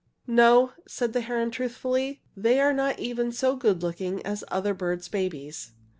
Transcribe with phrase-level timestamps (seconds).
[0.25, 5.07] "No," said the heron, truthfully, "they are not even so good looking as other birds'
[5.09, 5.73] babies.